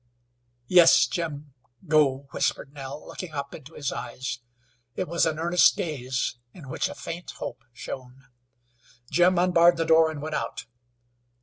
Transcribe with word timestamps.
"Yes, 0.65 1.05
Jim, 1.05 1.53
go," 1.87 2.27
whispered 2.31 2.73
Nell, 2.73 3.05
looking 3.07 3.33
up 3.33 3.53
into 3.53 3.75
his 3.75 3.91
eyes. 3.91 4.39
It 4.95 5.07
was 5.07 5.27
an 5.27 5.37
earnest 5.37 5.75
gaze 5.77 6.39
in 6.53 6.69
which 6.69 6.89
a 6.89 6.95
faint 6.95 7.29
hope 7.37 7.63
shone. 7.71 8.25
Jim 9.11 9.37
unbarred 9.37 9.77
the 9.77 9.85
door 9.85 10.09
and 10.09 10.19
went 10.19 10.33
out. 10.33 10.65